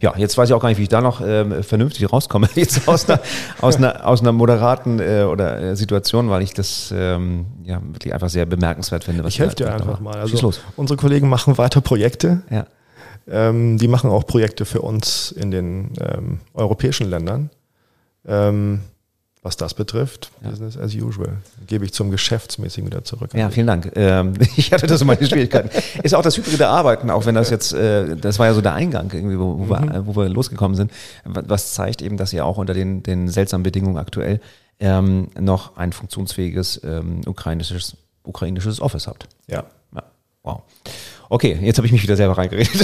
[0.00, 2.88] ja, jetzt weiß ich auch gar nicht, wie ich da noch ähm, vernünftig rauskomme jetzt
[2.88, 3.20] aus einer,
[3.61, 8.12] aus einer, aus einer moderaten äh, oder äh, Situation, weil ich das ähm, ja wirklich
[8.12, 9.22] einfach sehr bemerkenswert finde.
[9.22, 10.16] was Ich helfe dir einfach mal.
[10.16, 10.61] Also los.
[10.76, 12.42] unsere Kollegen machen weiter Projekte.
[12.50, 12.66] Ja.
[13.28, 17.50] Ähm, die machen auch Projekte für uns in den ähm, europäischen Ländern.
[18.26, 18.80] Ähm,
[19.44, 21.38] was das betrifft, Business as usual.
[21.66, 23.31] Gebe ich zum Geschäftsmäßigen wieder zurück.
[23.35, 23.90] Ja, vielen Dank.
[23.96, 25.68] Ähm, ich hatte das so meine Schwierigkeiten.
[26.05, 28.74] Ist auch das hybride Arbeiten, auch wenn das jetzt, äh, das war ja so der
[28.74, 30.92] Eingang irgendwie, wo, wo, wir, äh, wo wir losgekommen sind,
[31.24, 34.40] wa- was zeigt eben, dass ihr auch unter den, den seltsamen Bedingungen aktuell
[34.78, 39.26] ähm, noch ein funktionsfähiges ähm, ukrainisches, ukrainisches Office habt.
[39.48, 39.64] Ja.
[39.94, 40.02] Ja.
[40.42, 40.62] Wow.
[41.28, 42.74] Okay, jetzt habe ich mich wieder selber reingeredet.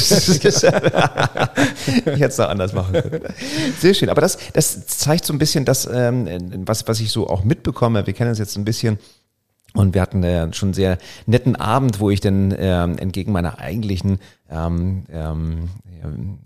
[1.88, 3.34] Ich hätte es noch anders machen können.
[3.78, 4.08] Sehr schön.
[4.08, 6.26] Aber das, das zeigt so ein bisschen das, ähm,
[6.66, 8.06] was, was ich so auch mitbekomme.
[8.06, 8.98] Wir kennen uns jetzt ein bisschen.
[9.74, 13.58] Und wir hatten äh, schon einen sehr netten Abend, wo ich dann ähm, entgegen meiner
[13.58, 14.18] eigentlichen
[14.50, 15.68] ähm, ähm,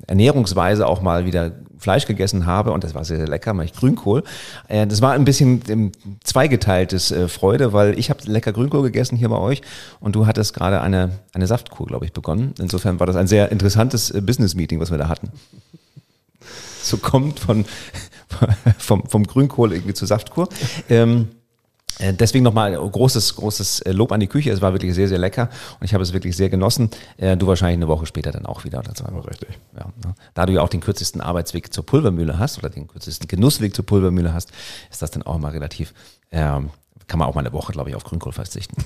[0.06, 3.72] Ernährungsweise auch mal wieder Fleisch gegessen habe und das war sehr, sehr lecker, mal ich
[3.72, 4.22] Grünkohl.
[4.68, 9.16] Äh, das war ein bisschen ähm, zweigeteiltes äh, Freude, weil ich habe lecker Grünkohl gegessen
[9.16, 9.62] hier bei euch
[10.00, 12.54] und du hattest gerade eine, eine Saftkur, glaube ich, begonnen.
[12.58, 15.30] Insofern war das ein sehr interessantes äh, Business-Meeting, was wir da hatten.
[16.82, 17.64] So kommt von,
[18.78, 20.48] vom, vom Grünkohl irgendwie zur Saftkur.
[20.88, 21.41] Ähm, äh,
[22.00, 24.50] Deswegen nochmal großes, großes äh, Lob an die Küche.
[24.50, 26.90] Es war wirklich sehr, sehr lecker und ich habe es wirklich sehr genossen.
[27.16, 29.28] Äh, Du wahrscheinlich eine Woche später dann auch wieder oder zwei Wochen.
[29.28, 29.59] Richtig.
[29.76, 30.14] Ja, ne?
[30.35, 33.87] Da du ja auch den kürzesten Arbeitsweg zur Pulvermühle hast oder den kürzesten Genussweg zur
[33.87, 34.50] Pulvermühle hast,
[34.90, 35.92] ist das dann auch mal relativ,
[36.31, 36.70] ähm,
[37.07, 38.83] kann man auch mal eine Woche, glaube ich, auf Grünkohl verzichten.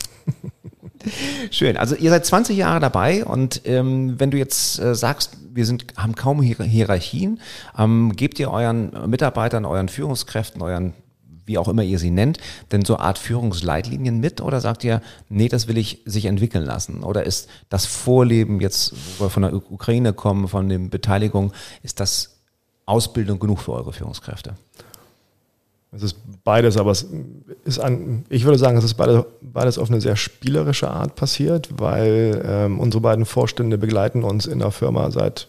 [1.51, 1.77] Schön.
[1.77, 5.87] Also ihr seid 20 Jahre dabei und ähm, wenn du jetzt äh, sagst, wir sind,
[5.97, 7.40] haben kaum Hier Hierarchien,
[7.79, 10.95] ähm, gebt ihr euren Mitarbeitern, euren Führungskräften, euren
[11.47, 12.39] wie auch immer ihr sie nennt,
[12.73, 17.03] denn so Art Führungsleitlinien mit oder sagt ihr, nee, das will ich sich entwickeln lassen?
[17.03, 22.01] Oder ist das Vorleben jetzt, wo wir von der Ukraine kommen, von den Beteiligung, ist
[22.01, 22.37] das
[22.85, 24.55] Ausbildung genug für eure Führungskräfte?
[25.93, 27.07] Es ist beides, aber es
[27.65, 31.71] ist an, ich würde sagen, es ist beides, beides auf eine sehr spielerische Art passiert,
[31.79, 35.49] weil ähm, unsere beiden Vorstände begleiten uns in der Firma seit,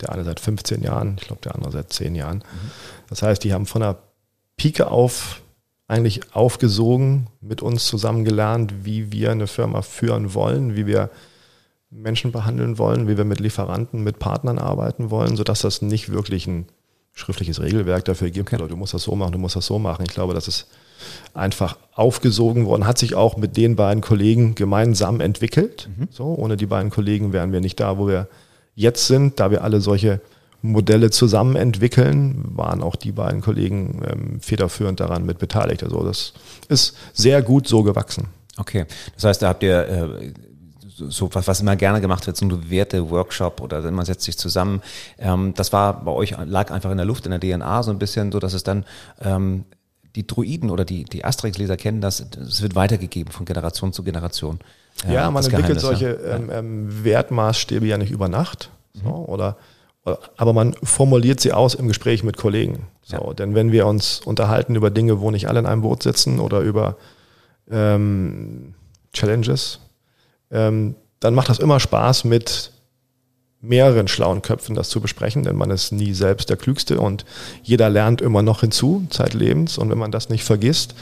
[0.00, 2.42] der eine seit 15 Jahren, ich glaube der andere seit 10 Jahren.
[3.08, 3.98] Das heißt, die haben von der
[4.56, 5.42] Pike auf
[5.86, 11.10] eigentlich aufgesogen, mit uns zusammen gelernt, wie wir eine Firma führen wollen, wie wir
[11.90, 16.46] Menschen behandeln wollen, wie wir mit Lieferanten, mit Partnern arbeiten wollen, sodass das nicht wirklich
[16.46, 16.66] ein
[17.12, 20.04] schriftliches Regelwerk dafür gibt, oder du musst das so machen, du musst das so machen.
[20.08, 20.66] Ich glaube, das ist
[21.32, 25.88] einfach aufgesogen worden, hat sich auch mit den beiden Kollegen gemeinsam entwickelt.
[26.10, 28.28] So, ohne die beiden Kollegen wären wir nicht da, wo wir
[28.74, 30.20] jetzt sind, da wir alle solche
[30.64, 35.82] Modelle zusammen entwickeln, waren auch die beiden Kollegen ähm, federführend daran mit beteiligt.
[35.82, 36.32] Also das
[36.68, 38.28] ist sehr gut so gewachsen.
[38.56, 40.32] Okay, das heißt, da habt ihr äh,
[40.96, 44.80] so, was, was immer gerne gemacht wird, so ein Werte-Workshop oder man setzt sich zusammen.
[45.18, 47.98] Ähm, das war bei euch, lag einfach in der Luft, in der DNA so ein
[47.98, 48.86] bisschen, so dass es dann
[49.20, 49.64] ähm,
[50.16, 54.60] die Druiden oder die, die Asterix-Leser kennen das, es wird weitergegeben von Generation zu Generation.
[55.06, 56.36] Äh, Ja, man entwickelt Geheimnis, solche ja.
[56.36, 58.70] ähm, ähm, Wertmaßstäbe ja nicht über Nacht.
[58.94, 59.56] So, oder, oder,
[60.04, 62.86] aber man formuliert sie aus im Gespräch mit Kollegen.
[63.02, 63.34] So, Ja.
[63.34, 66.60] Denn wenn wir uns unterhalten über Dinge, wo nicht alle in einem Boot sitzen oder
[66.60, 66.96] über
[67.70, 68.74] ähm,
[69.12, 69.80] Challenges,
[70.50, 72.72] ähm, dann macht das immer Spaß, mit
[73.60, 77.24] mehreren schlauen Köpfen das zu besprechen, denn man ist nie selbst der Klügste und
[77.62, 79.78] jeder lernt immer noch hinzu, zeitlebens.
[79.78, 80.94] Und wenn man das nicht vergisst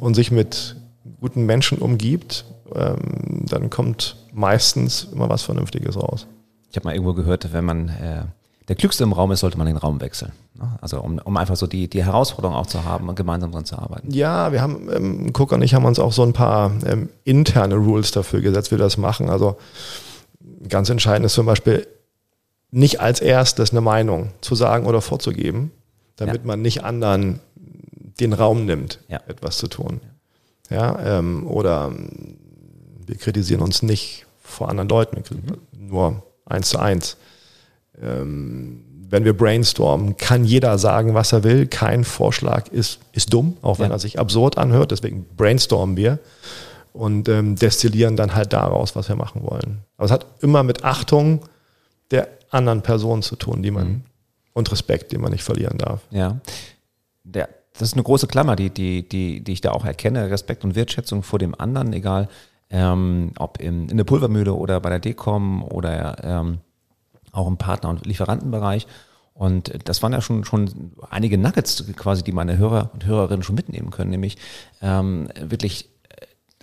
[0.00, 0.76] und sich mit
[1.18, 2.44] guten Menschen umgibt
[2.74, 6.26] ähm, dann kommt meistens immer was Vernünftiges raus.
[6.70, 8.22] Ich habe mal irgendwo gehört, wenn man äh,
[8.70, 10.30] der Klügste im Raum ist, sollte man den Raum wechseln.
[10.54, 10.78] Ne?
[10.80, 13.76] Also um, um einfach so die, die Herausforderung auch zu haben und gemeinsam dran zu
[13.76, 14.12] arbeiten.
[14.12, 17.74] Ja, wir haben, ähm, Cook und ich haben uns auch so ein paar ähm, interne
[17.74, 19.28] Rules dafür gesetzt, wie wir das machen.
[19.28, 19.56] Also
[20.68, 21.84] ganz entscheidend ist zum Beispiel,
[22.70, 25.72] nicht als erstes eine Meinung zu sagen oder vorzugeben,
[26.14, 26.46] damit ja.
[26.46, 27.40] man nicht anderen
[28.20, 29.20] den Raum nimmt, ja.
[29.26, 30.00] etwas zu tun.
[30.70, 31.90] Ja, ähm, oder
[33.04, 35.88] wir kritisieren uns nicht vor anderen Leuten, mhm.
[35.88, 37.16] nur eins zu eins.
[38.02, 41.66] Ähm, wenn wir brainstormen, kann jeder sagen, was er will.
[41.66, 43.96] Kein Vorschlag ist, ist dumm, auch wenn ja.
[43.96, 44.92] er sich absurd anhört.
[44.92, 46.20] Deswegen brainstormen wir
[46.92, 49.80] und ähm, destillieren dann halt daraus, was wir machen wollen.
[49.96, 51.40] Aber es hat immer mit Achtung
[52.10, 54.02] der anderen Person zu tun, die man mhm.
[54.52, 56.00] und Respekt, den man nicht verlieren darf.
[56.10, 56.40] Ja.
[57.24, 60.30] Der, das ist eine große Klammer, die, die, die, die ich da auch erkenne.
[60.30, 62.28] Respekt und Wertschätzung vor dem anderen, egal
[62.70, 66.58] ähm, ob in, in der Pulvermühle oder bei der Decom oder ähm,
[67.32, 68.86] auch im Partner- und Lieferantenbereich.
[69.34, 73.54] Und das waren ja schon, schon einige Nuggets quasi, die meine Hörer und Hörerinnen schon
[73.54, 74.36] mitnehmen können, nämlich
[74.82, 75.88] ähm, wirklich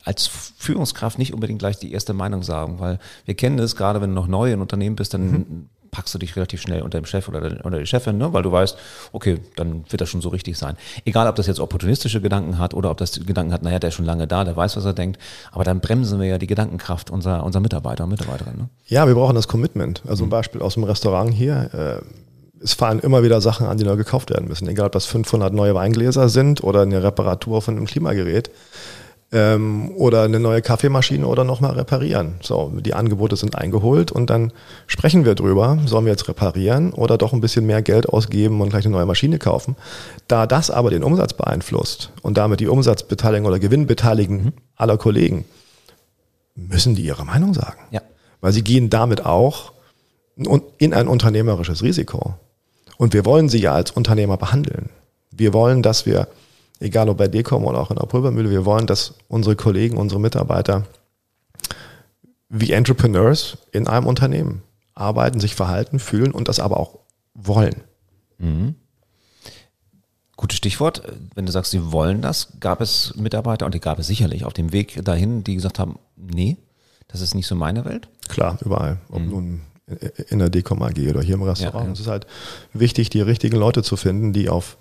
[0.08, 4.12] als Führungskraft nicht unbedingt gleich die erste Meinung sagen, weil wir kennen das, gerade wenn
[4.12, 5.70] du noch neu in Unternehmen bist, dann mhm.
[5.92, 8.34] Packst du dich relativ schnell unter dem Chef oder, oder die Chefin, ne?
[8.34, 8.78] weil du weißt,
[9.12, 10.78] okay, dann wird das schon so richtig sein.
[11.06, 13.96] Egal, ob das jetzt opportunistische Gedanken hat oder ob das Gedanken hat, naja, der ist
[13.96, 15.20] schon lange da, der weiß, was er denkt,
[15.52, 18.60] aber dann bremsen wir ja die Gedankenkraft unserer, unserer Mitarbeiter und Mitarbeiterinnen.
[18.60, 18.70] Ne?
[18.88, 20.02] Ja, wir brauchen das Commitment.
[20.08, 20.32] Also ein mhm.
[20.32, 22.02] Beispiel aus dem Restaurant hier.
[22.02, 24.68] Äh, es fallen immer wieder Sachen an, die neu gekauft werden müssen.
[24.68, 28.50] Egal, ob das 500 neue Weingläser sind oder eine Reparatur von einem Klimagerät
[29.32, 32.36] ähm, oder eine neue Kaffeemaschine oder nochmal reparieren.
[32.42, 34.54] So, die Angebote sind eingeholt und dann
[34.88, 38.70] sprechen wir drüber, sollen wir jetzt reparieren oder doch ein bisschen mehr Geld ausgeben und
[38.70, 39.76] gleich eine neue Maschine kaufen.
[40.28, 44.54] Da das aber den Umsatz beeinflusst und damit die Umsatzbeteiligung oder Gewinnbeteiligung mhm.
[44.76, 45.46] aller Kollegen,
[46.56, 47.80] müssen die ihre Meinung sagen.
[47.92, 48.02] Ja.
[48.40, 49.74] Weil sie gehen damit auch
[50.78, 52.36] in ein unternehmerisches Risiko.
[52.98, 54.90] Und wir wollen sie ja als Unternehmer behandeln.
[55.32, 56.28] Wir wollen, dass wir
[56.80, 60.20] egal ob bei Decom oder auch in der Pulvermühle, wir wollen, dass unsere Kollegen, unsere
[60.20, 60.86] Mitarbeiter
[62.50, 64.64] wie Entrepreneurs in einem Unternehmen
[64.94, 67.00] arbeiten, sich verhalten, fühlen und das aber auch
[67.34, 67.76] wollen.
[68.38, 68.76] Mhm.
[70.36, 71.02] Gutes Stichwort.
[71.34, 74.54] Wenn du sagst, sie wollen das, gab es Mitarbeiter und die gab es sicherlich auf
[74.54, 76.58] dem Weg dahin, die gesagt haben, nee,
[77.08, 78.08] das ist nicht so meine Welt?
[78.28, 79.00] Klar, überall.
[79.10, 79.30] Ob mhm.
[79.30, 79.62] nun
[80.30, 81.76] in der Decom AG oder hier im Restaurant.
[81.76, 81.94] Ja, ja.
[81.94, 82.28] Es ist halt
[82.74, 84.78] wichtig, die richtigen Leute zu finden, die auf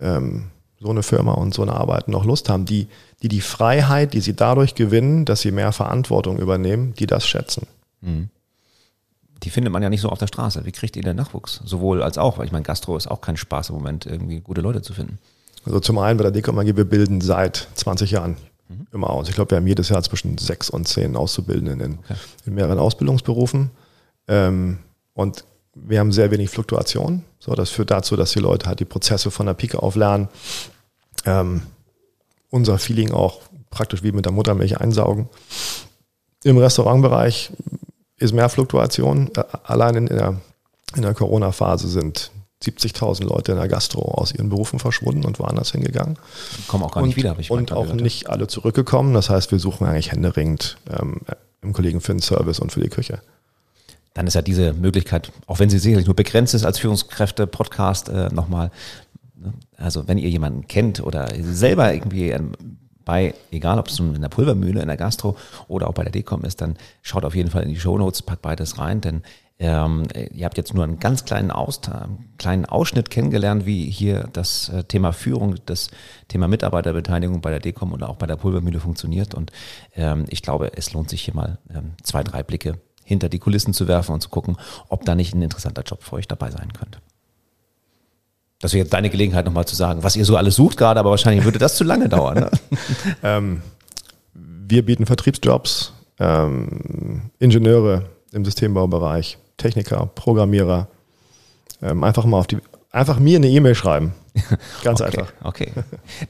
[0.00, 2.88] ähm, so eine Firma und so eine Arbeit noch Lust haben, die,
[3.22, 7.66] die die Freiheit, die sie dadurch gewinnen, dass sie mehr Verantwortung übernehmen, die das schätzen.
[8.00, 8.30] Mhm.
[9.42, 10.64] Die findet man ja nicht so auf der Straße.
[10.64, 11.60] Wie kriegt ihr den Nachwuchs?
[11.64, 14.60] Sowohl als auch, weil ich meine, Gastro ist auch kein Spaß im Moment, irgendwie gute
[14.60, 15.18] Leute zu finden.
[15.64, 18.36] Also zum einen bei der AG, wir bilden seit 20 Jahren
[18.68, 18.86] mhm.
[18.92, 19.28] immer aus.
[19.28, 22.14] Ich glaube, wir haben jedes Jahr zwischen sechs und zehn Auszubildenden in, okay.
[22.46, 23.70] in mehreren Ausbildungsberufen.
[24.28, 24.78] Ähm,
[25.14, 25.44] und
[25.86, 27.24] wir haben sehr wenig Fluktuation.
[27.38, 30.28] So, das führt dazu, dass die Leute halt die Prozesse von der Pike auf lernen.
[31.24, 31.62] Ähm,
[32.50, 35.28] unser Feeling auch praktisch wie mit der Muttermilch einsaugen.
[36.44, 37.50] Im Restaurantbereich
[38.16, 39.30] ist mehr Fluktuation.
[39.36, 40.40] Äh, allein in der,
[40.96, 42.30] in der Corona-Phase sind
[42.62, 46.18] 70.000 Leute in der Gastro aus ihren Berufen verschwunden und woanders hingegangen.
[46.66, 48.00] Kommen auch gar nicht wieder, habe ich Und auch gehört.
[48.00, 49.14] nicht alle zurückgekommen.
[49.14, 51.20] Das heißt, wir suchen eigentlich händeringend ähm,
[51.62, 53.20] im Kollegen für den Service und für die Küche
[54.14, 58.28] dann ist ja diese Möglichkeit, auch wenn sie sicherlich nur begrenzt ist als Führungskräfte-Podcast, äh,
[58.32, 58.70] nochmal,
[59.36, 59.52] ne?
[59.76, 62.52] also wenn ihr jemanden kennt oder selber irgendwie ähm,
[63.04, 66.12] bei, egal ob es nun in der Pulvermühle, in der Gastro oder auch bei der
[66.12, 69.22] Decom ist, dann schaut auf jeden Fall in die Shownotes, packt beides rein, denn
[69.60, 71.80] ähm, ihr habt jetzt nur einen ganz kleinen, Aus,
[72.36, 75.88] kleinen Ausschnitt kennengelernt, wie hier das äh, Thema Führung, das
[76.28, 79.34] Thema Mitarbeiterbeteiligung bei der Decom oder auch bei der Pulvermühle funktioniert.
[79.34, 79.50] Und
[79.96, 83.72] ähm, ich glaube, es lohnt sich hier mal ähm, zwei, drei Blicke hinter die Kulissen
[83.72, 84.56] zu werfen und zu gucken,
[84.88, 87.00] ob da nicht ein interessanter Job für euch dabei sein könnte.
[88.60, 91.10] Das wäre jetzt deine Gelegenheit, nochmal zu sagen, was ihr so alles sucht gerade, aber
[91.10, 92.40] wahrscheinlich würde das zu lange dauern.
[92.40, 92.50] Ne?
[93.22, 93.62] ähm,
[94.34, 100.88] wir bieten Vertriebsjobs, ähm, Ingenieure im Systembaubereich, Techniker, Programmierer.
[101.80, 102.58] Ähm, einfach mal auf die,
[102.90, 104.12] einfach mir eine E-Mail schreiben.
[104.84, 105.32] Ganz okay, einfach.
[105.42, 105.72] Okay.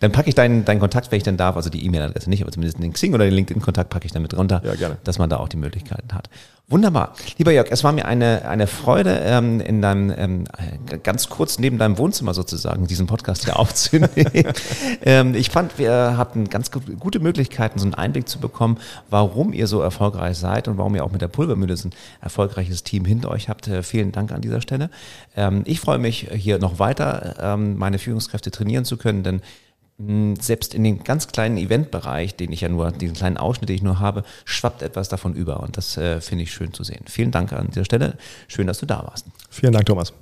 [0.01, 2.53] Dann packe ich deinen, deinen Kontakt, wenn ich denn darf, also die E-Mail-Adresse nicht, aber
[2.53, 4.97] zumindest den Xing oder den LinkedIn-Kontakt packe ich dann mit runter, ja, gerne.
[5.05, 6.29] dass man da auch die Möglichkeiten hat.
[6.71, 7.15] Wunderbar.
[7.39, 10.45] Lieber Jörg, es war mir eine, eine Freude, ähm, in deinem, ähm,
[11.03, 14.13] ganz kurz neben deinem Wohnzimmer sozusagen diesen Podcast hier aufzunehmen.
[15.03, 18.77] ähm, ich fand, wir hatten ganz gute Möglichkeiten, so einen Einblick zu bekommen,
[19.09, 22.85] warum ihr so erfolgreich seid und warum ihr auch mit der Pulvermühle so ein erfolgreiches
[22.85, 23.67] Team hinter euch habt.
[23.67, 24.91] Äh, vielen Dank an dieser Stelle.
[25.37, 29.41] Ähm, ich freue mich, hier noch weiter ähm, meine Führungskräfte trainieren zu können, denn
[29.99, 33.77] mh, selbst in den ganz kleinen Eventbereich, den ich ja nur, diesen kleinen Ausschnitt, den
[33.77, 35.61] ich nur habe, schwappt etwas davon über.
[35.61, 37.05] Und das äh, finde ich schön zu sehen.
[37.07, 38.17] Vielen Dank an dieser Stelle.
[38.47, 39.27] Schön, dass du da warst.
[39.51, 40.13] Vielen Dank, Thomas.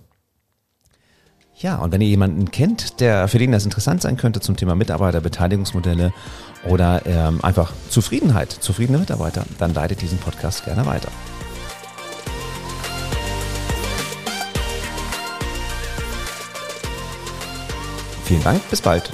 [1.59, 4.75] Ja, und wenn ihr jemanden kennt, der für den das interessant sein könnte zum Thema
[4.75, 6.13] Mitarbeiterbeteiligungsmodelle
[6.69, 11.09] oder ähm, einfach Zufriedenheit, zufriedene Mitarbeiter, dann leitet diesen Podcast gerne weiter.
[18.27, 19.09] Vielen Dank, bis bald.